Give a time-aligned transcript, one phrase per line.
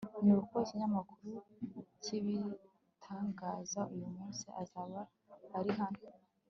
[0.23, 1.29] nk'uko ikinyamakuru
[2.03, 4.99] kibitangaza, uyu munsi azaba
[5.57, 6.01] ari hano